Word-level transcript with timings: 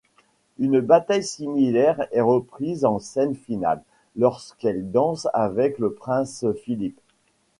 Une 0.57 0.79
bataille 0.79 1.23
similaire 1.23 2.07
est 2.11 2.21
reprise 2.21 2.85
en 2.85 2.97
scène 2.97 3.35
finale, 3.35 3.83
lorsqu'elle 4.15 4.89
danse 4.89 5.27
avec 5.31 5.77
le 5.77 5.93
prince 5.93 6.43
Philippe. 6.65 6.99